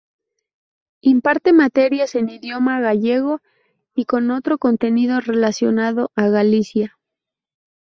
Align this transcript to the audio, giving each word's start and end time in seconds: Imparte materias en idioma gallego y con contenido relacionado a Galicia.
Imparte 1.01 1.53
materias 1.53 2.15
en 2.15 2.29
idioma 2.29 2.79
gallego 2.79 3.39
y 3.93 4.05
con 4.05 4.27
contenido 4.57 5.19
relacionado 5.21 6.09
a 6.15 6.27
Galicia. 6.29 6.97